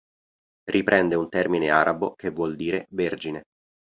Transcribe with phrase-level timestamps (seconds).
[0.71, 3.43] Riprende un termine arabo che vuol dire "vergine".